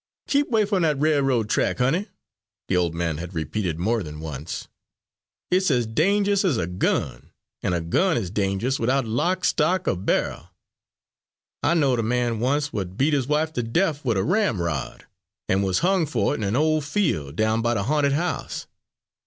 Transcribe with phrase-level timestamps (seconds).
[0.27, 2.07] "Keep 'way f'm dat railroad track, honey,"
[2.67, 4.67] the old man had repeated more than once.
[5.51, 7.29] "It's as dange'ous as a gun,
[7.61, 10.49] and a gun is dange'ous widout lock, stock, er bairl:
[11.61, 15.05] I knowed a man oncet w'at beat 'is wife ter def wid a ramrod,
[15.47, 18.65] an' wuz hung fer it in a' ole fiel' down by de ha'nted house.